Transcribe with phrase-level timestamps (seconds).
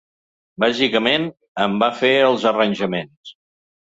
[0.61, 1.27] Bàsicament,
[1.65, 3.35] em va fer els arranjaments.